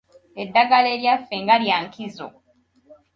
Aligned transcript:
Eddagala 0.41 0.87
eryaffe 0.95 1.35
nga 1.43 1.55
lya 1.63 1.77
nkizo. 1.85 2.27